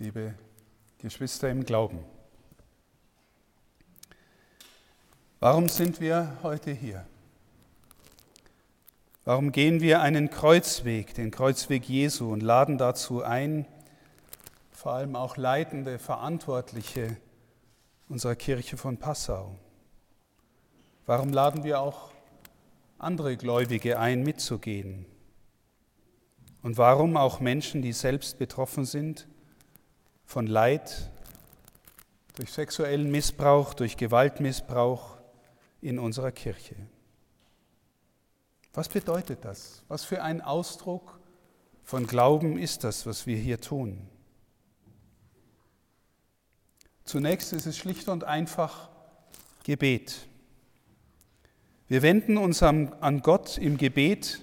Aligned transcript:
liebe 0.00 0.34
Geschwister 0.98 1.50
im 1.50 1.64
Glauben. 1.64 1.98
Warum 5.40 5.68
sind 5.68 6.00
wir 6.00 6.36
heute 6.44 6.70
hier? 6.70 7.04
Warum 9.24 9.50
gehen 9.50 9.80
wir 9.80 10.00
einen 10.00 10.30
Kreuzweg, 10.30 11.14
den 11.14 11.32
Kreuzweg 11.32 11.88
Jesu, 11.88 12.32
und 12.32 12.42
laden 12.44 12.78
dazu 12.78 13.24
ein, 13.24 13.66
vor 14.70 14.92
allem 14.92 15.16
auch 15.16 15.36
leitende, 15.36 15.98
Verantwortliche 15.98 17.16
unserer 18.08 18.36
Kirche 18.36 18.76
von 18.76 18.98
Passau? 18.98 19.56
Warum 21.06 21.32
laden 21.32 21.64
wir 21.64 21.80
auch 21.80 22.12
andere 22.98 23.36
Gläubige 23.36 23.98
ein, 23.98 24.22
mitzugehen? 24.22 25.06
Und 26.62 26.78
warum 26.78 27.16
auch 27.16 27.40
Menschen, 27.40 27.82
die 27.82 27.92
selbst 27.92 28.38
betroffen 28.38 28.84
sind 28.84 29.26
von 30.28 30.46
Leid 30.46 31.10
durch 32.36 32.52
sexuellen 32.52 33.10
Missbrauch, 33.10 33.72
durch 33.72 33.96
Gewaltmissbrauch 33.96 35.16
in 35.80 35.98
unserer 35.98 36.32
Kirche? 36.32 36.76
Was 38.74 38.90
bedeutet 38.90 39.42
das? 39.46 39.82
Was 39.88 40.04
für 40.04 40.22
ein 40.22 40.42
Ausdruck 40.42 41.18
von 41.82 42.06
Glauben 42.06 42.58
ist 42.58 42.84
das, 42.84 43.06
was 43.06 43.26
wir 43.26 43.38
hier 43.38 43.58
tun? 43.58 44.06
Zunächst 47.04 47.54
ist 47.54 47.64
es 47.64 47.78
schlicht 47.78 48.10
und 48.10 48.24
einfach 48.24 48.90
Gebet. 49.64 50.28
Wir 51.88 52.02
wenden 52.02 52.36
uns 52.36 52.62
an 52.62 53.22
Gott 53.22 53.56
im 53.56 53.78
Gebet 53.78 54.42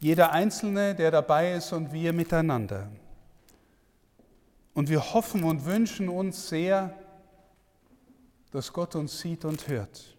jeder 0.00 0.32
Einzelne, 0.32 0.94
der 0.94 1.10
dabei 1.10 1.54
ist 1.54 1.72
und 1.72 1.94
wir 1.94 2.12
miteinander. 2.12 2.90
Und 4.76 4.90
wir 4.90 5.14
hoffen 5.14 5.42
und 5.42 5.64
wünschen 5.64 6.10
uns 6.10 6.50
sehr, 6.50 6.94
dass 8.50 8.74
Gott 8.74 8.94
uns 8.94 9.18
sieht 9.20 9.46
und 9.46 9.68
hört. 9.68 10.18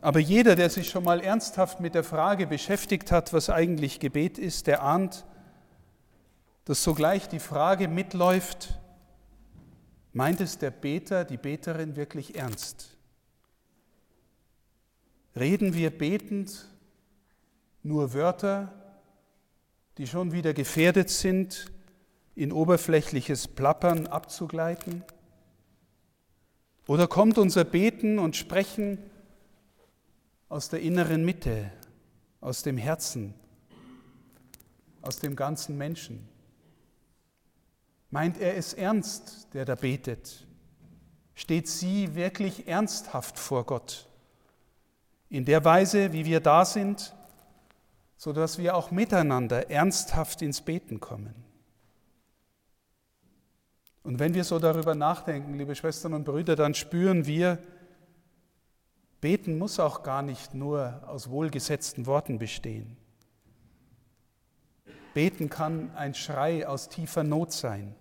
Aber 0.00 0.18
jeder, 0.18 0.56
der 0.56 0.68
sich 0.68 0.90
schon 0.90 1.04
mal 1.04 1.20
ernsthaft 1.20 1.78
mit 1.78 1.94
der 1.94 2.02
Frage 2.02 2.48
beschäftigt 2.48 3.12
hat, 3.12 3.32
was 3.32 3.48
eigentlich 3.48 4.00
Gebet 4.00 4.38
ist, 4.38 4.66
der 4.66 4.82
ahnt, 4.82 5.24
dass 6.64 6.82
sogleich 6.82 7.28
die 7.28 7.38
Frage 7.38 7.86
mitläuft, 7.86 8.76
meint 10.12 10.40
es 10.40 10.58
der 10.58 10.72
Beter, 10.72 11.24
die 11.24 11.36
Beterin 11.36 11.94
wirklich 11.94 12.34
ernst? 12.34 12.96
Reden 15.36 15.74
wir 15.74 15.96
betend 15.96 16.66
nur 17.84 18.12
Wörter, 18.14 18.72
die 19.96 20.08
schon 20.08 20.32
wieder 20.32 20.52
gefährdet 20.52 21.08
sind, 21.08 21.70
in 22.34 22.52
oberflächliches 22.52 23.48
Plappern 23.48 24.06
abzugleiten? 24.06 25.04
Oder 26.86 27.06
kommt 27.06 27.38
unser 27.38 27.64
Beten 27.64 28.18
und 28.18 28.36
Sprechen 28.36 28.98
aus 30.48 30.68
der 30.68 30.80
inneren 30.80 31.24
Mitte, 31.24 31.70
aus 32.40 32.62
dem 32.62 32.76
Herzen, 32.76 33.34
aus 35.02 35.18
dem 35.18 35.36
ganzen 35.36 35.78
Menschen? 35.78 36.28
Meint 38.10 38.38
er 38.38 38.56
es 38.56 38.74
ernst, 38.74 39.48
der 39.54 39.64
da 39.64 39.74
betet? 39.74 40.46
Steht 41.34 41.68
sie 41.68 42.14
wirklich 42.14 42.68
ernsthaft 42.68 43.38
vor 43.38 43.64
Gott? 43.64 44.08
In 45.30 45.46
der 45.46 45.64
Weise, 45.64 46.12
wie 46.12 46.26
wir 46.26 46.40
da 46.40 46.64
sind, 46.64 47.14
sodass 48.18 48.58
wir 48.58 48.76
auch 48.76 48.90
miteinander 48.90 49.70
ernsthaft 49.70 50.42
ins 50.42 50.60
Beten 50.60 51.00
kommen. 51.00 51.34
Und 54.02 54.18
wenn 54.18 54.34
wir 54.34 54.44
so 54.44 54.58
darüber 54.58 54.94
nachdenken, 54.94 55.54
liebe 55.54 55.74
Schwestern 55.74 56.14
und 56.14 56.24
Brüder, 56.24 56.56
dann 56.56 56.74
spüren 56.74 57.26
wir, 57.26 57.58
Beten 59.20 59.56
muss 59.56 59.78
auch 59.78 60.02
gar 60.02 60.22
nicht 60.22 60.54
nur 60.54 61.00
aus 61.06 61.30
wohlgesetzten 61.30 62.06
Worten 62.06 62.38
bestehen. 62.38 62.96
Beten 65.14 65.48
kann 65.48 65.94
ein 65.94 66.14
Schrei 66.14 66.66
aus 66.66 66.88
tiefer 66.88 67.22
Not 67.22 67.52
sein. 67.52 67.94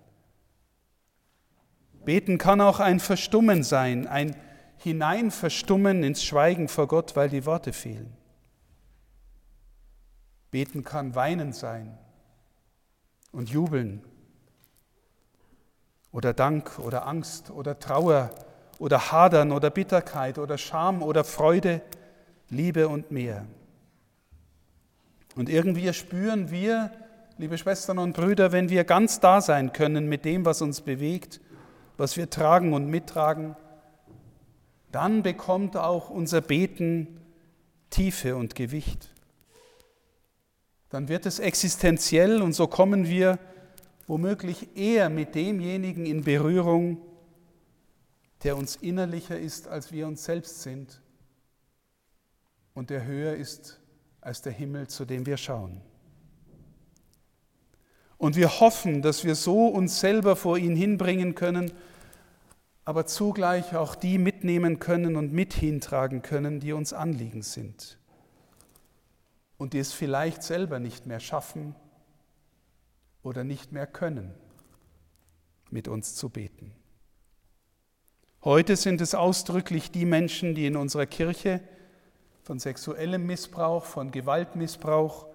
Beten 2.04 2.40
kann 2.40 2.62
auch 2.62 2.80
ein 2.80 3.00
Verstummen 3.00 3.64
sein, 3.64 4.08
ein 4.08 4.36
Hineinverstummen 4.78 6.04
ins 6.04 6.24
Schweigen 6.24 6.68
vor 6.68 6.88
Gott, 6.88 7.16
weil 7.16 7.30
die 7.30 7.46
Worte 7.46 7.74
fehlen. 7.74 8.18
Beten 10.50 10.84
kann 10.84 11.14
Weinen 11.14 11.54
sein 11.54 11.98
und 13.32 13.50
Jubeln 13.50 14.04
oder 16.12 16.34
Dank 16.34 16.80
oder 16.80 17.08
Angst 17.08 17.52
oder 17.52 17.80
Trauer 17.80 18.32
oder 18.80 19.12
Hadern 19.12 19.52
oder 19.52 19.70
Bitterkeit 19.70 20.38
oder 20.38 20.58
Scham 20.58 21.04
oder 21.04 21.24
Freude, 21.24 21.82
Liebe 22.50 22.88
und 22.88 23.12
mehr. 23.12 23.46
Und 25.36 25.48
irgendwie 25.50 25.94
spüren 25.94 26.52
wir, 26.52 26.92
liebe 27.38 27.58
Schwestern 27.58 27.98
und 27.98 28.14
Brüder, 28.14 28.52
wenn 28.52 28.70
wir 28.70 28.84
ganz 28.84 29.20
da 29.20 29.40
sein 29.40 29.72
können 29.72 30.10
mit 30.10 30.26
dem, 30.26 30.46
was 30.46 30.62
uns 30.62 30.82
bewegt, 30.82 31.40
was 31.98 32.18
wir 32.18 32.30
tragen 32.30 32.74
und 32.74 32.88
mittragen, 32.88 33.56
dann 34.92 35.24
bekommt 35.24 35.78
auch 35.78 36.10
unser 36.10 36.42
Beten 36.42 37.22
Tiefe 37.90 38.36
und 38.36 38.56
Gewicht 38.56 39.12
dann 40.92 41.08
wird 41.08 41.26
es 41.26 41.40
existenziell 41.40 42.42
und 42.42 42.54
so 42.54 42.68
kommen 42.68 43.08
wir 43.08 43.40
womöglich 44.12 44.76
eher 44.76 45.10
mit 45.10 45.36
demjenigen 45.36 46.06
in 46.06 46.26
Berührung, 46.26 47.02
der 48.44 48.58
uns 48.58 48.76
innerlicher 48.76 49.40
ist, 49.40 49.70
als 49.70 49.94
wir 49.94 50.06
uns 50.06 50.26
selbst 50.26 50.64
sind 50.64 51.02
und 52.74 52.90
der 52.90 53.06
höher 53.06 53.36
ist 53.36 53.80
als 54.20 54.42
der 54.42 54.52
Himmel, 54.52 54.90
zu 54.90 55.06
dem 55.06 55.26
wir 55.26 55.38
schauen. 55.38 55.80
Und 58.18 58.36
wir 58.36 58.60
hoffen, 58.60 59.02
dass 59.02 59.24
wir 59.24 59.36
so 59.36 59.68
uns 59.68 60.02
selber 60.02 60.36
vor 60.36 60.58
ihn 60.58 60.76
hinbringen 60.76 61.34
können, 61.34 61.72
aber 62.84 63.06
zugleich 63.06 63.78
auch 63.78 63.96
die 63.96 64.18
mitnehmen 64.18 64.80
können 64.80 65.16
und 65.16 65.32
mit 65.32 65.54
hintragen 65.54 66.22
können, 66.22 66.60
die 66.60 66.74
uns 66.74 66.92
Anliegen 66.92 67.44
sind 67.44 67.98
und 69.58 69.72
die 69.72 69.80
es 69.80 69.94
vielleicht 69.94 70.44
selber 70.44 70.80
nicht 70.80 71.06
mehr 71.06 71.22
schaffen 71.22 71.76
oder 73.24 73.44
nicht 73.44 73.72
mehr 73.72 73.88
können, 73.88 74.34
mit 75.70 75.88
uns 75.88 76.16
zu 76.16 76.30
beten. 76.30 76.74
Heute 78.44 78.76
sind 78.76 79.02
es 79.02 79.14
ausdrücklich 79.14 79.92
die 79.92 80.06
Menschen, 80.06 80.56
die 80.56 80.66
in 80.66 80.76
unserer 80.76 81.06
Kirche 81.06 81.62
von 82.44 82.58
sexuellem 82.58 83.26
Missbrauch, 83.26 83.86
von 83.86 84.12
Gewaltmissbrauch, 84.12 85.28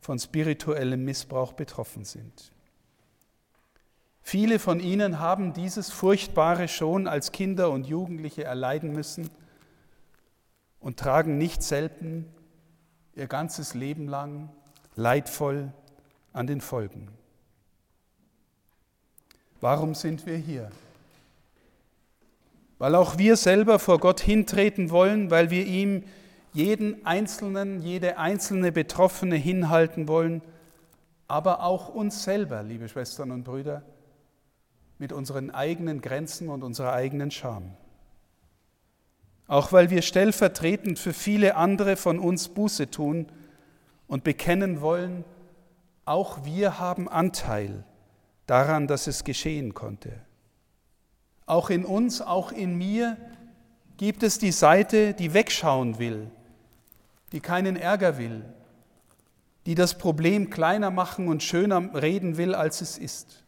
von 0.00 0.18
spirituellem 0.18 1.04
Missbrauch 1.04 1.52
betroffen 1.52 2.04
sind. 2.04 2.52
Viele 4.22 4.60
von 4.60 4.78
ihnen 4.78 5.18
haben 5.18 5.52
dieses 5.52 5.90
Furchtbare 5.90 6.68
schon 6.68 7.08
als 7.08 7.32
Kinder 7.32 7.70
und 7.70 7.86
Jugendliche 7.86 8.44
erleiden 8.44 8.92
müssen 8.92 9.28
und 10.78 10.98
tragen 10.98 11.38
nicht 11.38 11.62
selten 11.62 12.26
ihr 13.14 13.26
ganzes 13.26 13.74
Leben 13.74 14.06
lang 14.06 14.50
leidvoll 14.94 15.72
an 16.32 16.46
den 16.46 16.60
Folgen. 16.60 17.08
Warum 19.62 19.94
sind 19.94 20.26
wir 20.26 20.36
hier? 20.36 20.70
Weil 22.76 22.94
auch 22.94 23.16
wir 23.16 23.36
selber 23.36 23.78
vor 23.78 23.98
Gott 23.98 24.20
hintreten 24.20 24.90
wollen, 24.90 25.30
weil 25.30 25.50
wir 25.50 25.64
ihm 25.64 26.04
jeden 26.52 27.06
Einzelnen, 27.06 27.80
jede 27.80 28.18
einzelne 28.18 28.72
Betroffene 28.72 29.36
hinhalten 29.36 30.06
wollen, 30.06 30.42
aber 31.28 31.62
auch 31.62 31.88
uns 31.88 32.24
selber, 32.24 32.62
liebe 32.62 32.90
Schwestern 32.90 33.30
und 33.30 33.44
Brüder, 33.44 33.82
mit 34.98 35.14
unseren 35.14 35.50
eigenen 35.50 36.02
Grenzen 36.02 36.50
und 36.50 36.62
unserer 36.62 36.92
eigenen 36.92 37.30
Scham 37.30 37.74
auch 39.52 39.70
weil 39.70 39.90
wir 39.90 40.00
stellvertretend 40.00 40.98
für 40.98 41.12
viele 41.12 41.56
andere 41.56 41.96
von 41.96 42.18
uns 42.18 42.48
Buße 42.48 42.90
tun 42.90 43.26
und 44.06 44.24
bekennen 44.24 44.80
wollen, 44.80 45.26
auch 46.06 46.46
wir 46.46 46.78
haben 46.78 47.06
Anteil 47.06 47.84
daran, 48.46 48.86
dass 48.86 49.06
es 49.06 49.24
geschehen 49.24 49.74
konnte. 49.74 50.20
Auch 51.46 51.70
in 51.70 51.84
uns, 51.84 52.20
auch 52.20 52.52
in 52.52 52.76
mir 52.76 53.16
gibt 53.96 54.22
es 54.22 54.38
die 54.38 54.52
Seite, 54.52 55.14
die 55.14 55.34
wegschauen 55.34 55.98
will, 55.98 56.30
die 57.32 57.40
keinen 57.40 57.76
Ärger 57.76 58.18
will, 58.18 58.44
die 59.66 59.74
das 59.74 59.98
Problem 59.98 60.50
kleiner 60.50 60.90
machen 60.90 61.28
und 61.28 61.42
schöner 61.42 61.94
reden 61.94 62.36
will, 62.36 62.54
als 62.54 62.80
es 62.80 62.98
ist. 62.98 63.44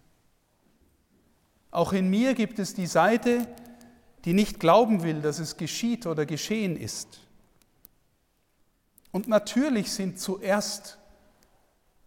Auch 1.70 1.92
in 1.92 2.08
mir 2.08 2.34
gibt 2.34 2.58
es 2.58 2.74
die 2.74 2.86
Seite, 2.86 3.48
die 4.24 4.32
nicht 4.32 4.60
glauben 4.60 5.02
will, 5.02 5.20
dass 5.20 5.38
es 5.38 5.56
geschieht 5.56 6.06
oder 6.06 6.24
geschehen 6.24 6.76
ist. 6.76 7.20
Und 9.10 9.28
natürlich 9.28 9.92
sind 9.92 10.18
zuerst 10.18 10.98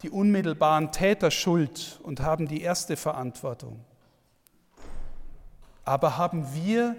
die 0.02 0.10
unmittelbaren 0.10 0.92
Täter 0.92 1.32
schuld 1.32 2.00
und 2.04 2.20
haben 2.22 2.48
die 2.48 2.62
erste 2.62 2.96
Verantwortung. 2.96 3.80
Aber 5.84 6.18
haben 6.18 6.46
wir 6.54 6.96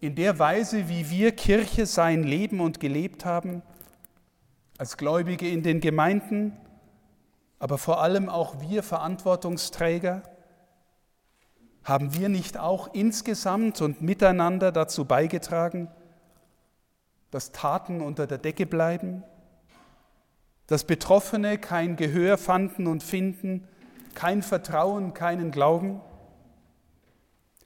in 0.00 0.14
der 0.14 0.38
Weise, 0.38 0.88
wie 0.88 1.10
wir 1.10 1.32
Kirche 1.32 1.86
sein 1.86 2.24
Leben 2.24 2.60
und 2.60 2.80
gelebt 2.80 3.24
haben, 3.24 3.62
als 4.78 4.96
Gläubige 4.96 5.48
in 5.48 5.62
den 5.62 5.80
Gemeinden, 5.80 6.56
aber 7.58 7.78
vor 7.78 8.02
allem 8.02 8.28
auch 8.28 8.60
wir 8.60 8.82
Verantwortungsträger, 8.82 10.22
haben 11.84 12.14
wir 12.14 12.28
nicht 12.28 12.58
auch 12.58 12.92
insgesamt 12.94 13.80
und 13.80 14.02
miteinander 14.02 14.72
dazu 14.72 15.04
beigetragen, 15.04 15.88
dass 17.30 17.52
Taten 17.52 18.00
unter 18.00 18.26
der 18.26 18.38
Decke 18.38 18.66
bleiben, 18.66 19.22
dass 20.66 20.84
Betroffene 20.84 21.58
kein 21.58 21.96
Gehör 21.96 22.38
fanden 22.38 22.86
und 22.86 23.02
finden, 23.02 23.68
kein 24.14 24.42
Vertrauen, 24.42 25.14
keinen 25.14 25.50
Glauben? 25.50 26.00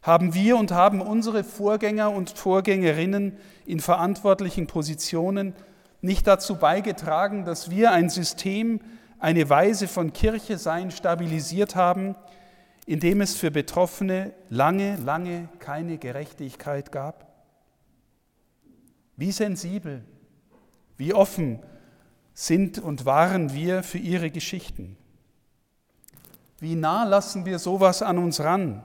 Haben 0.02 0.34
wir 0.34 0.56
und 0.56 0.72
haben 0.72 1.00
unsere 1.00 1.44
Vorgänger 1.44 2.10
und 2.10 2.30
Vorgängerinnen 2.30 3.36
in 3.66 3.80
verantwortlichen 3.80 4.66
Positionen 4.66 5.54
nicht 6.00 6.26
dazu 6.26 6.56
beigetragen, 6.56 7.44
dass 7.44 7.70
wir 7.70 7.92
ein 7.92 8.08
System, 8.08 8.80
eine 9.18 9.50
Weise 9.50 9.88
von 9.88 10.12
Kirche 10.12 10.58
sein 10.58 10.90
stabilisiert 10.90 11.74
haben, 11.74 12.14
in 12.86 13.00
dem 13.00 13.20
es 13.20 13.36
für 13.36 13.50
Betroffene 13.50 14.32
lange, 14.48 14.96
lange 15.04 15.48
keine 15.58 15.98
Gerechtigkeit 15.98 16.92
gab? 16.92 17.26
Wie 19.16 19.32
sensibel, 19.32 20.04
wie 20.96 21.12
offen 21.12 21.58
sind 22.40 22.78
und 22.78 23.04
waren 23.04 23.52
wir 23.52 23.82
für 23.82 23.98
ihre 23.98 24.30
Geschichten? 24.30 24.96
Wie 26.60 26.76
nah 26.76 27.02
lassen 27.02 27.44
wir 27.44 27.58
sowas 27.58 28.00
an 28.00 28.16
uns 28.16 28.38
ran? 28.38 28.84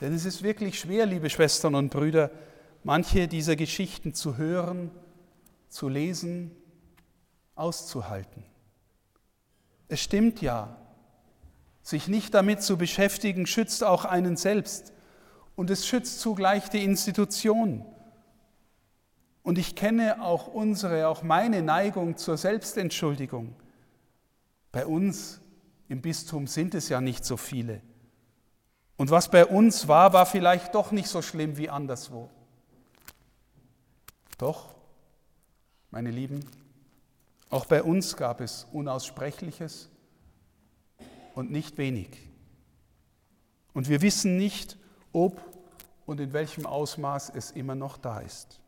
Denn 0.00 0.14
es 0.14 0.24
ist 0.24 0.42
wirklich 0.42 0.80
schwer, 0.80 1.04
liebe 1.04 1.28
Schwestern 1.28 1.74
und 1.74 1.90
Brüder, 1.90 2.30
manche 2.84 3.28
dieser 3.28 3.54
Geschichten 3.54 4.14
zu 4.14 4.38
hören, 4.38 4.90
zu 5.68 5.90
lesen, 5.90 6.52
auszuhalten. 7.54 8.44
Es 9.88 10.00
stimmt 10.00 10.40
ja, 10.40 10.74
sich 11.82 12.08
nicht 12.08 12.32
damit 12.32 12.62
zu 12.62 12.78
beschäftigen, 12.78 13.46
schützt 13.46 13.84
auch 13.84 14.06
einen 14.06 14.38
selbst 14.38 14.94
und 15.54 15.68
es 15.68 15.86
schützt 15.86 16.20
zugleich 16.20 16.70
die 16.70 16.82
Institution. 16.82 17.84
Und 19.42 19.58
ich 19.58 19.74
kenne 19.74 20.22
auch 20.22 20.46
unsere, 20.46 21.08
auch 21.08 21.22
meine 21.22 21.62
Neigung 21.62 22.16
zur 22.16 22.36
Selbstentschuldigung. 22.36 23.54
Bei 24.70 24.86
uns 24.86 25.40
im 25.88 26.00
Bistum 26.00 26.46
sind 26.46 26.74
es 26.74 26.88
ja 26.88 27.00
nicht 27.00 27.24
so 27.24 27.36
viele. 27.36 27.82
Und 28.96 29.10
was 29.10 29.30
bei 29.30 29.44
uns 29.44 29.88
war, 29.88 30.12
war 30.12 30.26
vielleicht 30.26 30.74
doch 30.74 30.92
nicht 30.92 31.08
so 31.08 31.22
schlimm 31.22 31.56
wie 31.56 31.68
anderswo. 31.68 32.30
Doch, 34.38 34.74
meine 35.90 36.10
Lieben, 36.10 36.40
auch 37.50 37.66
bei 37.66 37.82
uns 37.82 38.16
gab 38.16 38.40
es 38.40 38.66
Unaussprechliches 38.72 39.90
und 41.34 41.50
nicht 41.50 41.78
wenig. 41.78 42.08
Und 43.74 43.88
wir 43.88 44.00
wissen 44.02 44.36
nicht, 44.36 44.78
ob 45.12 45.40
und 46.06 46.20
in 46.20 46.32
welchem 46.32 46.64
Ausmaß 46.64 47.32
es 47.34 47.50
immer 47.50 47.74
noch 47.74 47.98
da 47.98 48.20
ist. 48.20 48.61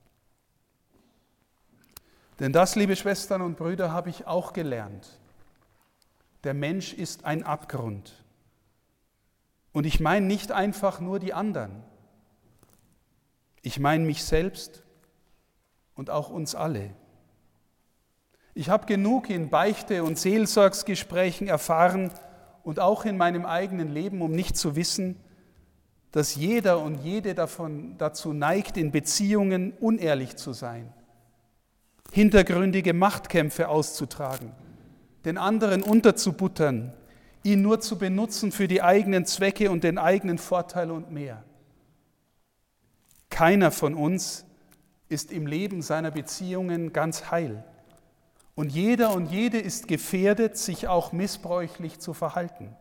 Denn 2.41 2.53
das, 2.53 2.75
liebe 2.75 2.97
Schwestern 2.97 3.43
und 3.43 3.57
Brüder, 3.57 3.93
habe 3.93 4.11
ich 4.11 4.27
auch 4.27 4.53
gelernt. 4.53 5.21
Der 6.43 6.55
Mensch 6.55 6.93
ist 6.93 7.25
ein 7.25 7.45
Abgrund. 7.45 8.25
Und 9.73 9.87
ich 9.87 10.01
meine 10.01 10.27
nicht 10.27 10.53
einfach 10.53 11.01
nur 11.01 11.19
die 11.19 11.33
anderen. 11.33 11.83
Ich 13.63 13.79
meine 13.79 14.05
mich 14.05 14.25
selbst 14.25 14.83
und 15.95 16.11
auch 16.11 16.29
uns 16.29 16.55
alle. 16.55 16.91
Ich 18.53 18.69
habe 18.69 18.87
genug 18.87 19.31
in 19.31 19.49
Beichte- 19.49 20.05
und 20.05 20.19
Seelsorgsgesprächen 20.19 21.49
erfahren 21.49 22.13
und 22.63 22.79
auch 22.79 23.05
in 23.05 23.17
meinem 23.17 23.47
eigenen 23.47 23.93
Leben, 23.93 24.23
um 24.23 24.33
nicht 24.33 24.57
zu 24.57 24.77
wissen, 24.77 25.17
dass 26.13 26.37
jeder 26.37 26.79
und 26.79 26.97
jede 27.03 27.35
davon 27.35 27.97
dazu 27.99 28.33
neigt, 28.33 28.77
in 28.77 28.93
Beziehungen 28.93 29.73
unehrlich 29.73 30.37
zu 30.37 30.53
sein 30.53 30.93
hintergründige 32.15 32.95
Machtkämpfe 32.95 33.69
auszutragen, 33.69 34.53
den 35.25 35.37
anderen 35.37 35.83
unterzubuttern, 35.83 36.93
ihn 37.43 37.61
nur 37.61 37.81
zu 37.81 37.99
benutzen 37.99 38.53
für 38.53 38.69
die 38.69 38.83
eigenen 38.83 39.27
Zwecke 39.27 39.69
und 39.69 39.83
den 39.83 39.99
eigenen 39.99 40.39
Vorteil 40.39 40.93
und 40.93 41.11
mehr. 41.11 41.43
Keiner 43.31 43.73
von 43.73 43.97
uns 43.97 44.45
ist 45.09 45.33
im 45.33 45.49
Leben 45.49 45.83
seiner 45.83 46.13
Beziehungen 46.13 46.93
ganz 46.93 47.33
heil. 47.33 47.65
Und 48.55 48.71
jeder 48.71 49.13
und 49.13 49.27
jede 49.27 49.59
ist 49.59 49.89
gefährdet, 49.89 50.57
sich 50.57 50.87
auch 50.87 51.11
missbräuchlich 51.11 51.99
zu 51.99 52.15
verhalten. 52.15 52.77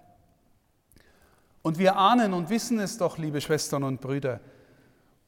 Und 1.64 1.80
wir 1.80 1.96
ahnen 1.96 2.36
und 2.36 2.52
wissen 2.52 2.78
es 2.80 3.00
doch, 3.00 3.18
liebe 3.18 3.42
Schwestern 3.42 3.84
und 3.84 4.00
Brüder, 4.00 4.42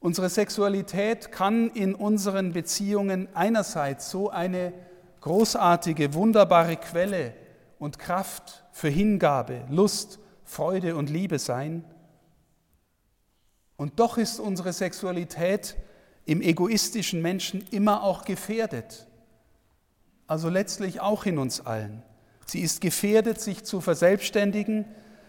Unsere 0.05 0.29
Sexualität 0.29 1.31
kann 1.31 1.71
in 1.71 1.95
unseren 1.95 2.53
Beziehungen 2.53 3.27
einerseits 3.33 4.11
so 4.11 4.29
eine 4.29 4.71
großartige, 5.21 6.13
wunderbare 6.13 6.75
Quelle 6.75 7.33
und 7.79 7.97
Kraft 7.97 8.65
für 8.71 8.87
Hingabe, 8.89 9.63
Lust, 9.67 10.19
Freude 10.43 10.95
und 10.95 11.09
Liebe 11.09 11.39
sein. 11.39 11.83
Und 13.77 13.99
doch 13.99 14.19
ist 14.19 14.39
unsere 14.39 14.73
Sexualität 14.73 15.75
im 16.25 16.43
egoistischen 16.43 17.23
Menschen 17.23 17.65
immer 17.71 18.03
auch 18.03 18.25
gefährdet. 18.25 19.07
Also 20.27 20.49
letztlich 20.49 21.01
auch 21.01 21.25
in 21.25 21.39
uns 21.39 21.65
allen. 21.65 22.03
Sie 22.45 22.59
ist 22.59 22.79
gefährdet, 22.79 23.41
sich 23.41 23.63
zu 23.63 23.81
verselbstständigen. 23.81 24.85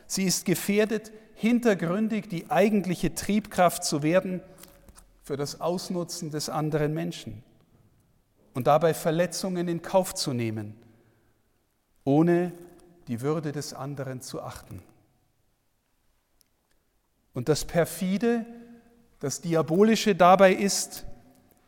Sie 0.06 0.24
ist 0.24 0.44
gefährdet, 0.44 1.12
hintergründig 1.34 2.28
die 2.28 2.50
eigentliche 2.50 3.14
Triebkraft 3.14 3.82
zu 3.82 4.02
werden 4.02 4.42
für 5.26 5.36
das 5.36 5.60
Ausnutzen 5.60 6.30
des 6.30 6.48
anderen 6.48 6.94
Menschen 6.94 7.42
und 8.54 8.68
dabei 8.68 8.94
Verletzungen 8.94 9.66
in 9.66 9.82
Kauf 9.82 10.14
zu 10.14 10.32
nehmen, 10.32 10.76
ohne 12.04 12.52
die 13.08 13.20
Würde 13.22 13.50
des 13.50 13.74
anderen 13.74 14.22
zu 14.22 14.40
achten. 14.40 14.80
Und 17.34 17.48
das 17.48 17.64
perfide, 17.64 18.46
das 19.18 19.40
diabolische 19.40 20.14
dabei 20.14 20.54
ist, 20.54 21.04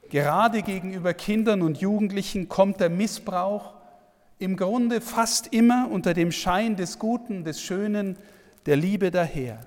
gerade 0.09 0.63
gegenüber 0.63 1.13
Kindern 1.13 1.63
und 1.63 1.79
Jugendlichen 1.79 2.49
kommt 2.49 2.79
der 2.79 2.91
Missbrauch 2.91 3.75
im 4.39 4.57
Grunde 4.57 5.01
fast 5.01 5.53
immer 5.53 5.89
unter 5.91 6.15
dem 6.15 6.31
Schein 6.31 6.77
des 6.77 7.01
Guten, 7.01 7.43
des 7.43 7.61
Schönen, 7.61 8.19
der 8.67 8.77
Liebe 8.77 9.11
daher. 9.11 9.67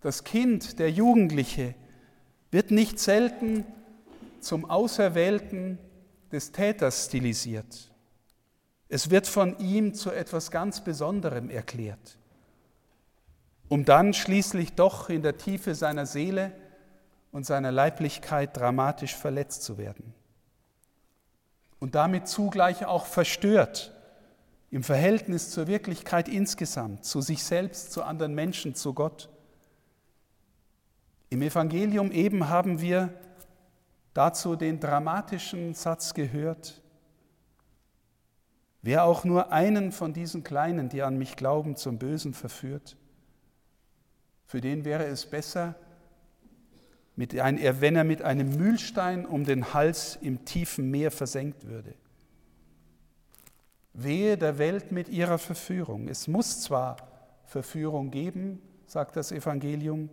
Das 0.00 0.24
Kind, 0.24 0.78
der 0.78 0.90
Jugendliche, 0.90 1.74
wird 2.50 2.70
nicht 2.70 2.98
selten 2.98 3.64
zum 4.40 4.68
Auserwählten 4.68 5.78
des 6.32 6.52
Täters 6.52 7.06
stilisiert. 7.06 7.90
Es 8.88 9.10
wird 9.10 9.26
von 9.26 9.58
ihm 9.58 9.94
zu 9.94 10.10
etwas 10.10 10.50
ganz 10.50 10.82
Besonderem 10.82 11.50
erklärt, 11.50 12.16
um 13.68 13.84
dann 13.84 14.14
schließlich 14.14 14.74
doch 14.74 15.10
in 15.10 15.22
der 15.22 15.36
Tiefe 15.36 15.74
seiner 15.74 16.06
Seele 16.06 16.52
und 17.32 17.44
seiner 17.44 17.70
Leiblichkeit 17.70 18.56
dramatisch 18.56 19.14
verletzt 19.14 19.62
zu 19.62 19.76
werden. 19.76 20.14
Und 21.78 21.94
damit 21.94 22.28
zugleich 22.28 22.86
auch 22.86 23.06
verstört 23.06 23.92
im 24.70 24.82
Verhältnis 24.82 25.50
zur 25.50 25.66
Wirklichkeit 25.66 26.28
insgesamt, 26.28 27.04
zu 27.04 27.20
sich 27.20 27.42
selbst, 27.42 27.92
zu 27.92 28.02
anderen 28.02 28.34
Menschen, 28.34 28.74
zu 28.74 28.94
Gott. 28.94 29.28
Im 31.30 31.42
Evangelium 31.42 32.10
eben 32.10 32.48
haben 32.48 32.80
wir 32.80 33.12
dazu 34.14 34.56
den 34.56 34.80
dramatischen 34.80 35.74
Satz 35.74 36.14
gehört, 36.14 36.82
wer 38.82 39.04
auch 39.04 39.24
nur 39.24 39.52
einen 39.52 39.92
von 39.92 40.12
diesen 40.12 40.42
Kleinen, 40.42 40.88
die 40.88 41.02
an 41.02 41.18
mich 41.18 41.36
glauben, 41.36 41.76
zum 41.76 41.98
Bösen 41.98 42.32
verführt, 42.32 42.96
für 44.46 44.60
den 44.62 44.84
wäre 44.84 45.04
es 45.04 45.26
besser, 45.26 45.74
wenn 47.16 47.96
er 47.96 48.04
mit 48.04 48.22
einem 48.22 48.56
Mühlstein 48.56 49.26
um 49.26 49.44
den 49.44 49.74
Hals 49.74 50.16
im 50.22 50.44
tiefen 50.44 50.90
Meer 50.90 51.10
versenkt 51.10 51.66
würde. 51.66 51.94
Wehe 53.92 54.38
der 54.38 54.58
Welt 54.58 54.92
mit 54.92 55.08
ihrer 55.08 55.38
Verführung. 55.38 56.08
Es 56.08 56.28
muss 56.28 56.62
zwar 56.62 56.96
Verführung 57.44 58.10
geben, 58.10 58.62
sagt 58.86 59.16
das 59.16 59.32
Evangelium, 59.32 60.08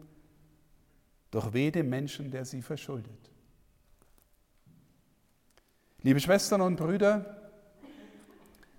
doch 1.35 1.51
weh 1.51 1.69
dem 1.69 1.89
Menschen, 1.89 2.31
der 2.31 2.45
sie 2.45 2.61
verschuldet. 2.61 3.29
Liebe 6.01 6.21
Schwestern 6.21 6.61
und 6.61 6.77
Brüder, 6.77 7.41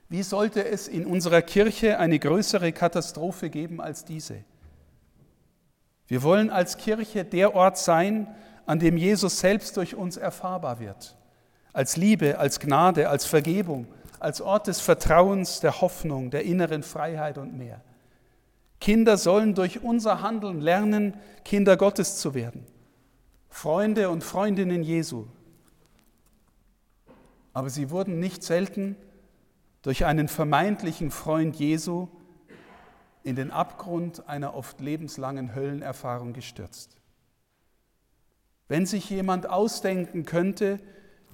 Wie 0.09 0.23
sollte 0.23 0.65
es 0.65 0.87
in 0.89 1.05
unserer 1.05 1.43
Kirche 1.43 1.99
eine 1.99 2.19
größere 2.19 2.73
Katastrophe 2.73 3.51
geben 3.51 3.81
als 3.81 4.05
diese? 4.05 4.45
Wir 6.07 6.23
wollen 6.23 6.49
als 6.49 6.79
Kirche 6.79 7.25
der 7.25 7.55
Ort 7.55 7.77
sein, 7.77 8.29
an 8.65 8.79
dem 8.79 8.97
Jesus 8.97 9.41
selbst 9.41 9.77
durch 9.77 9.95
uns 9.97 10.17
erfahrbar 10.17 10.79
wird. 10.79 11.17
Als 11.73 11.97
Liebe, 11.97 12.39
als 12.39 12.61
Gnade, 12.61 13.11
als 13.11 13.27
Vergebung, 13.27 13.87
als 14.21 14.41
Ort 14.41 14.69
des 14.69 14.81
Vertrauens, 14.81 15.61
der 15.61 15.81
Hoffnung, 15.81 16.31
der 16.31 16.45
inneren 16.45 16.85
Freiheit 16.85 17.37
und 17.37 17.59
mehr. 17.59 17.83
Kinder 18.81 19.17
sollen 19.17 19.55
durch 19.55 19.83
unser 19.83 20.23
Handeln 20.23 20.61
lernen, 20.61 21.15
Kinder 21.45 21.77
Gottes 21.77 22.19
zu 22.19 22.35
werden. 22.35 22.65
Freunde 23.49 24.11
und 24.11 24.23
Freundinnen 24.23 24.83
Jesu. 24.83 25.27
Aber 27.53 27.71
sie 27.71 27.91
wurden 27.91 28.19
nicht 28.21 28.43
selten 28.43 28.97
durch 29.83 30.05
einen 30.05 30.29
vermeintlichen 30.29 31.11
Freund 31.11 31.57
Jesu 31.57 32.09
in 33.23 33.35
den 33.35 33.51
Abgrund 33.51 34.29
einer 34.29 34.55
oft 34.55 34.81
lebenslangen 34.81 35.55
Höllenerfahrung 35.55 36.33
gestürzt. 36.33 36.97
Wenn 38.69 38.85
sich 38.85 39.09
jemand 39.09 39.49
ausdenken 39.49 40.25
könnte, 40.25 40.81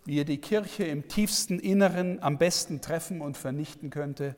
wie 0.05 0.21
er 0.21 0.25
die 0.25 0.39
Kirche 0.39 0.85
im 0.85 1.09
tiefsten 1.09 1.59
Inneren 1.59 2.23
am 2.23 2.39
besten 2.39 2.81
treffen 2.81 3.21
und 3.21 3.37
vernichten 3.37 3.91
könnte, 3.91 4.37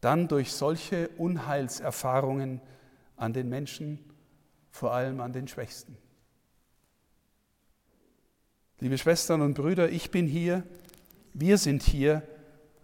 dann 0.00 0.28
durch 0.28 0.52
solche 0.52 1.08
Unheilserfahrungen 1.18 2.60
an 3.16 3.32
den 3.32 3.48
Menschen, 3.48 3.98
vor 4.70 4.92
allem 4.92 5.20
an 5.20 5.32
den 5.32 5.48
Schwächsten. 5.48 5.96
Liebe 8.78 8.96
Schwestern 8.96 9.42
und 9.42 9.54
Brüder, 9.54 9.90
ich 9.90 10.10
bin 10.10 10.26
hier, 10.26 10.62
wir 11.34 11.58
sind 11.58 11.82
hier, 11.82 12.22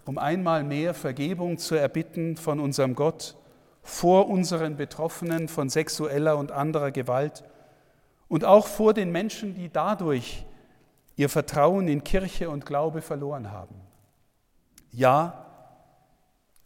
um 0.04 0.18
einmal 0.18 0.62
mehr 0.62 0.94
Vergebung 0.94 1.58
zu 1.58 1.74
erbitten 1.74 2.36
von 2.36 2.60
unserem 2.60 2.94
Gott 2.94 3.36
vor 3.86 4.28
unseren 4.28 4.76
Betroffenen 4.76 5.46
von 5.46 5.70
sexueller 5.70 6.36
und 6.36 6.50
anderer 6.50 6.90
Gewalt 6.90 7.44
und 8.26 8.44
auch 8.44 8.66
vor 8.66 8.92
den 8.92 9.12
Menschen, 9.12 9.54
die 9.54 9.70
dadurch 9.70 10.44
ihr 11.14 11.28
Vertrauen 11.28 11.86
in 11.86 12.02
Kirche 12.02 12.50
und 12.50 12.66
Glaube 12.66 13.00
verloren 13.00 13.52
haben. 13.52 13.76
Ja, 14.90 15.45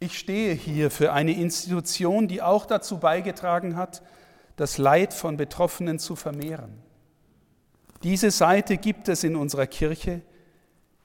ich 0.01 0.17
stehe 0.17 0.55
hier 0.55 0.89
für 0.89 1.13
eine 1.13 1.33
Institution, 1.33 2.27
die 2.27 2.41
auch 2.41 2.65
dazu 2.65 2.97
beigetragen 2.97 3.75
hat, 3.75 4.01
das 4.55 4.79
Leid 4.79 5.13
von 5.13 5.37
Betroffenen 5.37 5.99
zu 5.99 6.15
vermehren. 6.15 6.73
Diese 8.01 8.31
Seite 8.31 8.77
gibt 8.77 9.09
es 9.09 9.23
in 9.23 9.35
unserer 9.35 9.67
Kirche. 9.67 10.21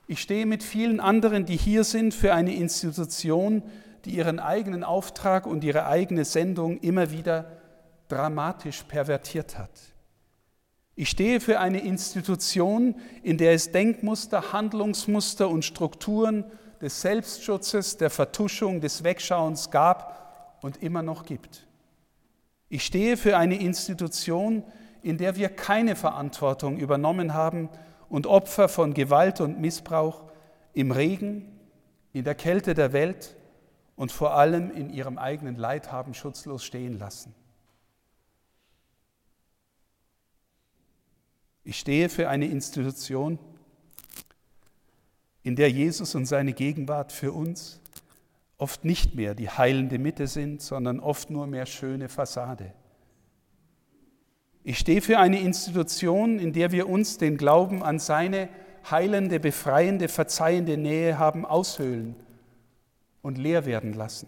Ich 0.07 0.23
stehe 0.23 0.47
mit 0.47 0.63
vielen 0.63 0.99
anderen, 0.99 1.45
die 1.45 1.59
hier 1.59 1.85
sind, 1.85 2.15
für 2.15 2.33
eine 2.33 2.55
Institution, 2.55 3.63
die 4.07 4.17
ihren 4.17 4.41
eigenen 4.41 4.83
Auftrag 4.83 5.47
und 5.47 5.63
ihre 5.63 5.85
eigene 5.85 6.25
Sendung 6.25 6.79
immer 6.79 7.11
wieder 7.11 7.53
dramatisch 8.09 8.83
pervertiert 8.85 9.59
hat. 9.59 9.79
Ich 10.95 11.11
stehe 11.11 11.41
für 11.41 11.61
eine 11.61 11.81
Institution, 11.81 12.95
in 13.23 13.37
der 13.37 13.53
es 13.53 13.73
Denkmuster, 13.73 14.55
Handlungsmuster 14.55 15.51
und 15.51 15.67
Strukturen 15.67 16.47
des 16.81 17.01
Selbstschutzes, 17.01 17.97
der 17.97 18.11
Vertuschung, 18.11 18.81
des 18.81 19.05
Wegschauens 19.05 19.71
gab 19.71 20.59
und 20.63 20.83
immer 20.83 21.03
noch 21.03 21.25
gibt. 21.25 21.67
Ich 22.69 22.85
stehe 22.85 23.17
für 23.17 23.37
eine 23.37 23.61
Institution, 23.61 24.65
in 25.03 25.19
der 25.19 25.37
wir 25.37 25.49
keine 25.49 25.95
Verantwortung 25.95 26.79
übernommen 26.79 27.35
haben 27.35 27.69
und 28.09 28.27
Opfer 28.27 28.69
von 28.69 28.95
Gewalt 28.95 29.41
und 29.41 29.61
Missbrauch 29.61 30.25
im 30.73 30.91
Regen, 30.91 31.59
in 32.13 32.25
der 32.25 32.35
Kälte 32.35 32.75
der 32.75 32.93
Welt 32.93 33.37
und 33.95 34.13
vor 34.13 34.35
allem 34.35 34.71
in 34.71 34.91
ihrem 34.91 35.19
eigenen 35.19 35.57
Leid 35.57 35.93
haben 35.93 36.15
schutzlos 36.15 36.65
stehen 36.65 36.99
lassen. 36.99 37.35
Ich 41.65 41.79
stehe 41.79 42.09
für 42.09 42.29
eine 42.29 42.47
Institution, 42.47 43.39
in 45.47 45.55
der 45.55 45.71
Jesus 45.71 46.17
und 46.17 46.27
seine 46.27 46.53
Gegenwart 46.55 47.13
für 47.13 47.31
uns 47.31 47.81
oft 48.59 48.85
nicht 48.85 49.15
mehr 49.15 49.37
die 49.37 49.49
heilende 49.49 49.97
Mitte 49.97 50.27
sind, 50.27 50.61
sondern 50.61 50.99
oft 50.99 51.31
nur 51.31 51.47
mehr 51.47 51.67
schöne 51.67 52.09
Fassade. 52.09 52.73
Ich 54.65 54.77
stehe 54.77 55.01
für 55.01 55.21
eine 55.21 55.39
Institution, 55.39 56.41
in 56.41 56.53
der 56.53 56.73
wir 56.73 56.89
uns 56.89 57.19
den 57.19 57.37
Glauben 57.37 57.85
an 57.85 58.01
seine 58.01 58.49
heilende, 58.91 59.39
befreiende, 59.39 60.09
verzeihende 60.09 60.77
Nähe 60.77 61.17
haben 61.17 61.47
aushöhlen 61.47 62.17
und 63.23 63.39
leer 63.39 63.67
werden 63.67 63.93
lassen. 63.93 64.27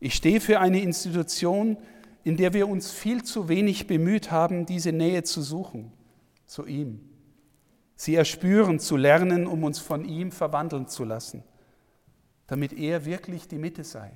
Ich 0.00 0.14
stehe 0.14 0.40
für 0.40 0.58
eine 0.58 0.80
Institution, 0.80 1.76
in 2.24 2.36
der 2.36 2.52
wir 2.52 2.66
uns 2.66 2.90
viel 2.90 3.22
zu 3.22 3.48
wenig 3.48 3.86
bemüht 3.86 4.32
haben, 4.32 4.66
diese 4.66 4.90
Nähe 4.90 5.22
zu 5.22 5.40
suchen, 5.40 5.92
zu 6.46 6.66
ihm, 6.66 6.98
sie 7.96 8.14
erspüren, 8.14 8.78
zu 8.78 8.96
lernen, 8.96 9.46
um 9.46 9.64
uns 9.64 9.78
von 9.78 10.04
ihm 10.04 10.30
verwandeln 10.30 10.86
zu 10.86 11.04
lassen, 11.04 11.42
damit 12.46 12.72
er 12.74 13.04
wirklich 13.04 13.48
die 13.48 13.58
Mitte 13.58 13.82
sei. 13.82 14.12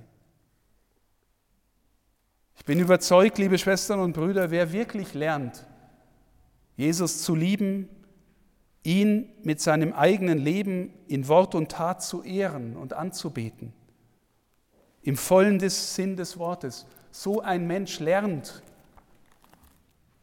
Ich 2.57 2.65
bin 2.65 2.79
überzeugt, 2.79 3.39
liebe 3.39 3.57
Schwestern 3.57 4.01
und 4.01 4.13
Brüder, 4.13 4.51
wer 4.51 4.71
wirklich 4.71 5.15
lernt, 5.15 5.67
Jesus 6.77 7.23
zu 7.23 7.35
lieben, 7.35 7.89
ihn 8.83 9.33
mit 9.43 9.61
seinem 9.61 9.93
eigenen 9.93 10.39
Leben 10.39 10.93
in 11.07 11.27
Wort 11.29 11.55
und 11.55 11.71
Tat 11.71 12.03
zu 12.03 12.23
ehren 12.23 12.77
und 12.77 12.93
anzubeten, 12.93 13.73
im 15.03 15.17
vollen 15.17 15.59
Sinn 15.69 16.17
des 16.17 16.39
Wortes, 16.39 16.87
so 17.11 17.41
ein 17.41 17.67
Mensch 17.67 17.99
lernt, 17.99 18.63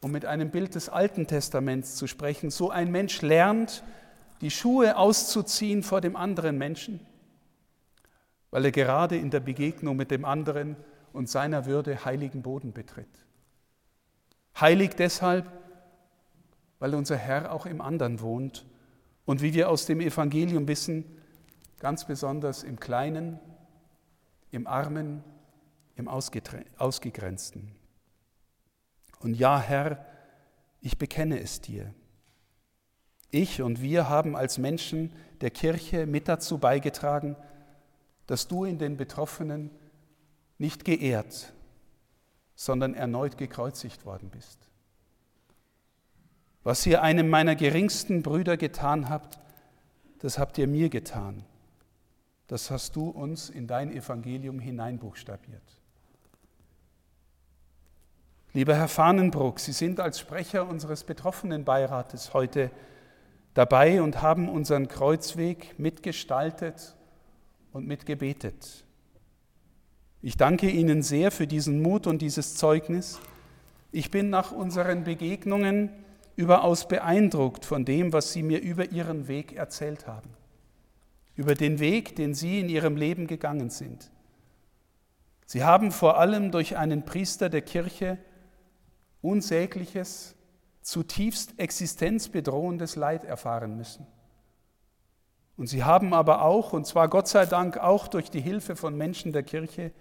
um 0.00 0.12
mit 0.12 0.24
einem 0.24 0.50
Bild 0.50 0.74
des 0.74 0.88
Alten 0.88 1.26
Testaments 1.26 1.96
zu 1.96 2.06
sprechen, 2.06 2.50
so 2.50 2.70
ein 2.70 2.90
Mensch 2.90 3.22
lernt, 3.22 3.82
die 4.40 4.50
Schuhe 4.50 4.96
auszuziehen 4.96 5.82
vor 5.82 6.00
dem 6.00 6.14
anderen 6.14 6.58
Menschen, 6.58 7.00
weil 8.50 8.64
er 8.64 8.72
gerade 8.72 9.16
in 9.16 9.30
der 9.30 9.40
Begegnung 9.40 9.96
mit 9.96 10.10
dem 10.10 10.24
anderen 10.24 10.76
und 11.12 11.28
seiner 11.28 11.66
Würde 11.66 12.04
heiligen 12.04 12.42
Boden 12.42 12.72
betritt. 12.72 13.08
Heilig 14.60 14.94
deshalb, 14.96 15.50
weil 16.78 16.94
unser 16.94 17.16
Herr 17.16 17.52
auch 17.52 17.66
im 17.66 17.80
anderen 17.80 18.20
wohnt 18.20 18.66
und 19.24 19.42
wie 19.42 19.54
wir 19.54 19.68
aus 19.68 19.86
dem 19.86 20.00
Evangelium 20.00 20.68
wissen, 20.68 21.04
ganz 21.80 22.06
besonders 22.06 22.62
im 22.62 22.78
Kleinen, 22.78 23.40
im 24.50 24.66
Armen, 24.66 25.22
im 25.96 26.08
Ausgegrenzten. 26.08 27.77
Und 29.20 29.34
ja, 29.34 29.60
Herr, 29.60 30.04
ich 30.80 30.98
bekenne 30.98 31.40
es 31.40 31.60
dir. 31.60 31.92
Ich 33.30 33.60
und 33.60 33.82
wir 33.82 34.08
haben 34.08 34.36
als 34.36 34.58
Menschen 34.58 35.12
der 35.40 35.50
Kirche 35.50 36.06
mit 36.06 36.28
dazu 36.28 36.58
beigetragen, 36.58 37.36
dass 38.26 38.48
du 38.48 38.64
in 38.64 38.78
den 38.78 38.96
Betroffenen 38.96 39.70
nicht 40.58 40.84
geehrt, 40.84 41.52
sondern 42.54 42.94
erneut 42.94 43.36
gekreuzigt 43.36 44.04
worden 44.04 44.30
bist. 44.30 44.68
Was 46.62 46.84
ihr 46.86 47.02
einem 47.02 47.28
meiner 47.28 47.54
geringsten 47.54 48.22
Brüder 48.22 48.56
getan 48.56 49.08
habt, 49.08 49.38
das 50.18 50.38
habt 50.38 50.58
ihr 50.58 50.66
mir 50.66 50.88
getan. 50.88 51.44
Das 52.48 52.70
hast 52.70 52.96
du 52.96 53.08
uns 53.08 53.50
in 53.50 53.66
dein 53.66 53.92
Evangelium 53.92 54.58
hineinbuchstabiert. 54.58 55.77
Lieber 58.58 58.74
Herr 58.74 58.88
Fahnenbruck, 58.88 59.60
Sie 59.60 59.70
sind 59.70 60.00
als 60.00 60.18
Sprecher 60.18 60.68
unseres 60.68 61.04
Betroffenenbeirates 61.04 62.34
heute 62.34 62.72
dabei 63.54 64.02
und 64.02 64.20
haben 64.20 64.48
unseren 64.48 64.88
Kreuzweg 64.88 65.78
mitgestaltet 65.78 66.96
und 67.72 67.86
mitgebetet. 67.86 68.84
Ich 70.22 70.36
danke 70.36 70.68
Ihnen 70.68 71.04
sehr 71.04 71.30
für 71.30 71.46
diesen 71.46 71.82
Mut 71.82 72.08
und 72.08 72.20
dieses 72.20 72.56
Zeugnis. 72.56 73.20
Ich 73.92 74.10
bin 74.10 74.28
nach 74.28 74.50
unseren 74.50 75.04
Begegnungen 75.04 75.90
überaus 76.34 76.88
beeindruckt 76.88 77.64
von 77.64 77.84
dem, 77.84 78.12
was 78.12 78.32
Sie 78.32 78.42
mir 78.42 78.60
über 78.60 78.90
Ihren 78.90 79.28
Weg 79.28 79.52
erzählt 79.52 80.08
haben, 80.08 80.30
über 81.36 81.54
den 81.54 81.78
Weg, 81.78 82.16
den 82.16 82.34
Sie 82.34 82.58
in 82.58 82.68
Ihrem 82.68 82.96
Leben 82.96 83.28
gegangen 83.28 83.70
sind. 83.70 84.10
Sie 85.46 85.62
haben 85.62 85.92
vor 85.92 86.18
allem 86.18 86.50
durch 86.50 86.76
einen 86.76 87.04
Priester 87.04 87.50
der 87.50 87.62
Kirche 87.62 88.18
unsägliches, 89.20 90.34
zutiefst 90.82 91.58
existenzbedrohendes 91.58 92.96
Leid 92.96 93.24
erfahren 93.24 93.76
müssen. 93.76 94.06
Und 95.56 95.66
sie 95.66 95.82
haben 95.82 96.14
aber 96.14 96.42
auch, 96.42 96.72
und 96.72 96.86
zwar 96.86 97.08
Gott 97.08 97.28
sei 97.28 97.44
Dank 97.44 97.78
auch 97.78 98.06
durch 98.06 98.30
die 98.30 98.40
Hilfe 98.40 98.76
von 98.76 98.96
Menschen 98.96 99.32
der 99.32 99.42
Kirche, 99.42 99.92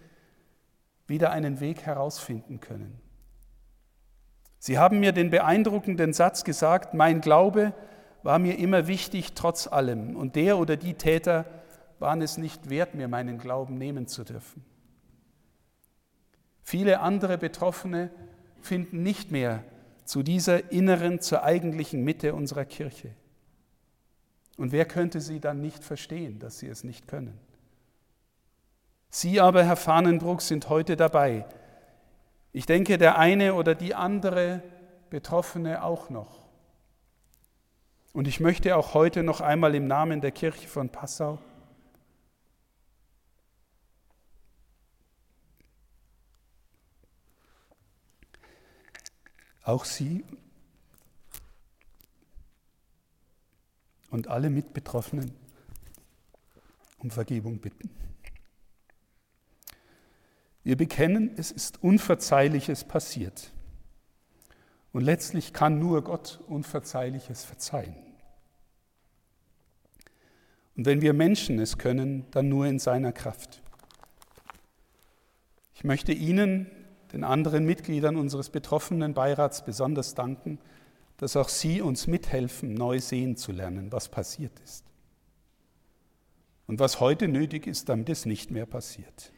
wieder 1.08 1.32
einen 1.32 1.60
Weg 1.60 1.82
herausfinden 1.82 2.60
können. 2.60 3.02
Sie 4.60 4.78
haben 4.78 5.00
mir 5.00 5.14
den 5.14 5.30
beeindruckenden 5.30 6.14
Satz 6.14 6.44
gesagt, 6.44 6.94
mein 6.94 7.22
Glaube 7.22 7.74
war 8.24 8.40
mir 8.40 8.58
immer 8.60 8.88
wichtig 8.88 9.34
trotz 9.34 9.68
allem 9.68 10.16
und 10.16 10.36
der 10.36 10.58
oder 10.58 10.76
die 10.76 10.96
Täter 10.96 11.46
waren 12.00 12.22
es 12.22 12.38
nicht 12.38 12.70
wert, 12.70 12.94
mir 12.94 13.08
meinen 13.08 13.38
Glauben 13.38 13.78
nehmen 13.78 14.08
zu 14.08 14.24
dürfen. 14.24 14.64
Viele 16.62 17.00
andere 17.00 17.38
Betroffene 17.38 18.10
finden 18.68 19.02
nicht 19.02 19.32
mehr 19.32 19.64
zu 20.06 20.24
dieser 20.24 20.72
inneren, 20.72 21.20
zur 21.20 21.44
eigentlichen 21.44 22.04
Mitte 22.04 22.34
unserer 22.34 22.66
Kirche. 22.66 23.12
Und 24.58 24.72
wer 24.72 24.86
könnte 24.86 25.22
sie 25.22 25.40
dann 25.40 25.62
nicht 25.62 25.84
verstehen, 25.84 26.40
dass 26.40 26.60
sie 26.60 26.68
es 26.68 26.84
nicht 26.84 27.08
können? 27.08 27.40
Sie 29.10 29.40
aber, 29.40 29.64
Herr 29.64 29.76
Fahnenbruck, 29.76 30.42
sind 30.42 30.70
heute 30.70 30.96
dabei. 30.96 31.46
Ich 32.54 32.66
denke, 32.66 32.98
der 32.98 33.18
eine 33.18 33.54
oder 33.54 33.76
die 33.76 33.96
andere 33.96 34.62
Betroffene 35.10 35.84
auch 35.84 36.10
noch. 36.10 36.48
Und 38.14 38.28
ich 38.28 38.40
möchte 38.40 38.76
auch 38.76 38.94
heute 38.94 39.24
noch 39.24 39.42
einmal 39.42 39.76
im 39.76 39.88
Namen 39.88 40.22
der 40.22 40.32
Kirche 40.32 40.68
von 40.68 40.90
Passau 40.90 41.40
auch 49.68 49.86
Sie 49.86 50.24
und 54.10 54.28
alle 54.28 54.50
Mitbetroffenen 54.50 55.34
um 57.00 57.12
Vergebung 57.12 57.60
bitten. 57.60 57.90
Wir 60.64 60.78
bekennen, 60.78 61.32
es 61.38 61.52
ist 61.52 61.84
Unverzeihliches 61.84 62.86
passiert. 62.86 63.52
Und 64.94 65.04
letztlich 65.04 65.54
kann 65.54 65.80
nur 65.80 66.04
Gott 66.04 66.40
Unverzeihliches 66.48 67.44
verzeihen. 67.44 67.96
Und 70.76 70.86
wenn 70.86 71.02
wir 71.02 71.14
Menschen 71.14 71.60
es 71.60 71.78
können, 71.78 72.26
dann 72.32 72.50
nur 72.50 72.68
in 72.68 72.80
seiner 72.80 73.12
Kraft. 73.12 73.62
Ich 75.74 75.84
möchte 75.84 76.14
Ihnen, 76.14 76.72
den 77.14 77.24
anderen 77.24 77.66
Mitgliedern 77.66 78.16
unseres 78.16 78.50
betroffenen 78.50 79.14
Beirats 79.14 79.64
besonders 79.64 80.14
danken, 80.14 80.60
dass 81.18 81.36
auch 81.36 81.50
Sie 81.50 81.82
uns 81.82 82.08
mithelfen, 82.08 82.74
neu 82.74 83.00
sehen 83.00 83.38
zu 83.38 83.52
lernen, 83.52 83.92
was 83.92 84.10
passiert 84.10 84.60
ist. 84.64 84.86
Und 86.68 86.80
was 86.80 87.00
heute 87.00 87.28
nötig 87.28 87.66
ist, 87.66 87.90
damit 87.90 88.10
es 88.10 88.26
nicht 88.26 88.52
mehr 88.52 88.66
passiert. 88.66 89.32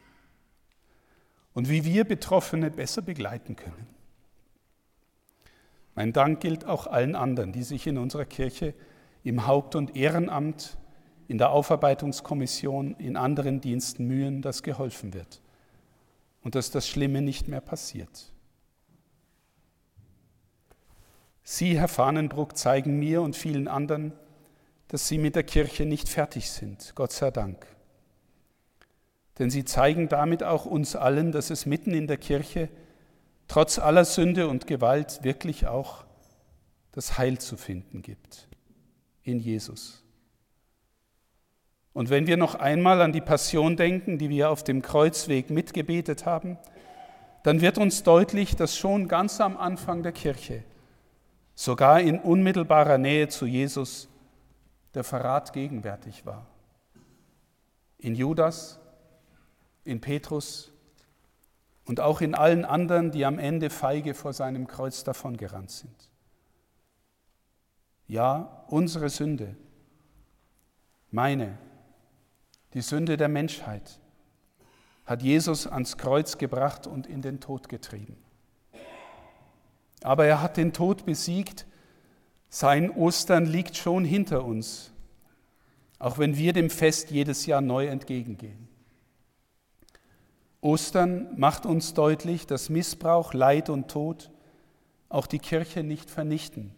Und 1.54 1.68
wie 1.68 1.84
wir 1.84 2.04
Betroffene 2.04 2.70
besser 2.70 3.02
begleiten 3.02 3.56
können. 3.56 3.86
Mein 5.94 6.12
Dank 6.12 6.40
gilt 6.40 6.64
auch 6.64 6.86
allen 6.86 7.14
anderen, 7.14 7.52
die 7.52 7.62
sich 7.62 7.86
in 7.86 7.98
unserer 7.98 8.24
Kirche 8.24 8.74
im 9.22 9.46
Haupt- 9.46 9.74
und 9.74 9.96
Ehrenamt, 9.96 10.76
in 11.28 11.38
der 11.38 11.50
Aufarbeitungskommission, 11.50 12.94
in 12.98 13.16
anderen 13.16 13.60
Diensten 13.60 14.06
mühen, 14.06 14.42
dass 14.42 14.62
geholfen 14.62 15.14
wird 15.14 15.40
und 16.42 16.54
dass 16.54 16.70
das 16.70 16.88
Schlimme 16.88 17.22
nicht 17.22 17.48
mehr 17.48 17.60
passiert. 17.60 18.32
Sie, 21.42 21.78
Herr 21.78 21.88
Fahnenbruck, 21.88 22.56
zeigen 22.56 22.98
mir 22.98 23.22
und 23.22 23.36
vielen 23.36 23.68
anderen, 23.68 24.12
dass 24.88 25.08
Sie 25.08 25.18
mit 25.18 25.36
der 25.36 25.42
Kirche 25.42 25.84
nicht 25.84 26.08
fertig 26.08 26.50
sind, 26.50 26.92
Gott 26.94 27.12
sei 27.12 27.30
Dank. 27.30 27.66
Denn 29.38 29.50
Sie 29.50 29.64
zeigen 29.64 30.08
damit 30.08 30.42
auch 30.42 30.66
uns 30.66 30.96
allen, 30.96 31.32
dass 31.32 31.50
es 31.50 31.66
mitten 31.66 31.94
in 31.94 32.06
der 32.06 32.18
Kirche 32.18 32.68
trotz 33.48 33.78
aller 33.78 34.04
Sünde 34.04 34.48
und 34.48 34.66
Gewalt 34.66 35.24
wirklich 35.24 35.66
auch 35.66 36.04
das 36.92 37.18
Heil 37.18 37.38
zu 37.38 37.56
finden 37.56 38.02
gibt 38.02 38.48
in 39.22 39.38
Jesus. 39.38 40.04
Und 41.92 42.08
wenn 42.08 42.26
wir 42.26 42.36
noch 42.36 42.54
einmal 42.54 43.00
an 43.02 43.12
die 43.12 43.20
Passion 43.20 43.76
denken, 43.76 44.18
die 44.18 44.30
wir 44.30 44.50
auf 44.50 44.62
dem 44.62 44.80
Kreuzweg 44.82 45.50
mitgebetet 45.50 46.24
haben, 46.24 46.56
dann 47.42 47.60
wird 47.60 47.78
uns 47.78 48.02
deutlich, 48.02 48.54
dass 48.54 48.76
schon 48.76 49.08
ganz 49.08 49.40
am 49.40 49.56
Anfang 49.56 50.02
der 50.02 50.12
Kirche, 50.12 50.62
sogar 51.54 52.00
in 52.00 52.18
unmittelbarer 52.18 52.98
Nähe 52.98 53.28
zu 53.28 53.46
Jesus, 53.46 54.08
der 54.94 55.04
Verrat 55.04 55.52
gegenwärtig 55.52 56.26
war. 56.26 56.46
In 57.98 58.14
Judas, 58.14 58.78
in 59.84 60.00
Petrus 60.00 60.72
und 61.86 62.00
auch 62.00 62.20
in 62.20 62.34
allen 62.34 62.64
anderen, 62.64 63.10
die 63.10 63.24
am 63.24 63.38
Ende 63.38 63.70
feige 63.70 64.14
vor 64.14 64.32
seinem 64.32 64.66
Kreuz 64.66 65.04
davongerannt 65.04 65.70
sind. 65.70 66.10
Ja, 68.06 68.64
unsere 68.68 69.08
Sünde, 69.08 69.56
meine, 71.10 71.58
die 72.74 72.82
Sünde 72.82 73.16
der 73.16 73.28
Menschheit 73.28 74.00
hat 75.04 75.22
Jesus 75.22 75.66
ans 75.66 75.98
Kreuz 75.98 76.38
gebracht 76.38 76.86
und 76.86 77.06
in 77.06 77.20
den 77.20 77.40
Tod 77.40 77.68
getrieben. 77.68 78.16
Aber 80.02 80.24
er 80.24 80.40
hat 80.40 80.56
den 80.56 80.72
Tod 80.72 81.04
besiegt. 81.04 81.66
Sein 82.48 82.90
Ostern 82.90 83.46
liegt 83.46 83.76
schon 83.76 84.04
hinter 84.04 84.44
uns, 84.44 84.92
auch 85.98 86.18
wenn 86.18 86.36
wir 86.36 86.52
dem 86.52 86.70
Fest 86.70 87.10
jedes 87.10 87.46
Jahr 87.46 87.60
neu 87.60 87.86
entgegengehen. 87.86 88.68
Ostern 90.60 91.38
macht 91.38 91.66
uns 91.66 91.94
deutlich, 91.94 92.46
dass 92.46 92.68
Missbrauch, 92.68 93.34
Leid 93.34 93.68
und 93.68 93.88
Tod 93.88 94.30
auch 95.08 95.26
die 95.26 95.38
Kirche 95.38 95.82
nicht 95.82 96.08
vernichten, 96.08 96.72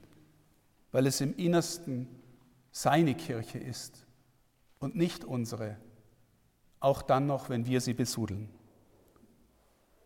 weil 0.90 1.06
es 1.06 1.20
im 1.20 1.36
Innersten 1.36 2.08
seine 2.70 3.14
Kirche 3.14 3.58
ist 3.58 4.06
und 4.82 4.96
nicht 4.96 5.24
unsere, 5.24 5.76
auch 6.80 7.02
dann 7.02 7.26
noch, 7.26 7.48
wenn 7.48 7.66
wir 7.66 7.80
sie 7.80 7.94
besudeln. 7.94 8.48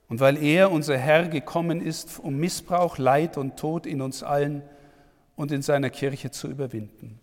Und 0.08 0.20
weil 0.20 0.36
er, 0.36 0.70
unser 0.70 0.96
Herr, 0.96 1.28
gekommen 1.28 1.80
ist, 1.80 2.20
um 2.20 2.36
Missbrauch, 2.36 2.98
Leid 2.98 3.38
und 3.38 3.56
Tod 3.56 3.86
in 3.86 4.00
uns 4.00 4.22
allen 4.22 4.62
und 5.34 5.50
in 5.50 5.62
seiner 5.62 5.90
Kirche 5.90 6.30
zu 6.30 6.48
überwinden. 6.48 7.18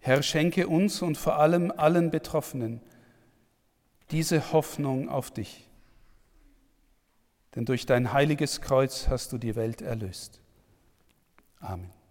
Herr, 0.00 0.22
schenke 0.22 0.68
uns 0.68 1.02
und 1.02 1.16
vor 1.16 1.38
allem 1.38 1.72
allen 1.74 2.10
Betroffenen 2.10 2.80
diese 4.10 4.52
Hoffnung 4.52 5.08
auf 5.08 5.30
dich. 5.30 5.68
Denn 7.54 7.64
durch 7.64 7.86
dein 7.86 8.12
heiliges 8.12 8.60
Kreuz 8.60 9.08
hast 9.08 9.32
du 9.32 9.38
die 9.38 9.56
Welt 9.56 9.80
erlöst. 9.80 10.40
Amen. 11.60 12.03